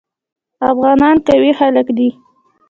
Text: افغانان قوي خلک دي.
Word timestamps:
افغانان 0.71 1.15
قوي 1.27 1.51
خلک 1.59 1.87
دي. 1.97 2.09